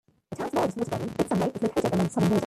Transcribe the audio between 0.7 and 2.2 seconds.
water body, Big Sand Lake, is located along the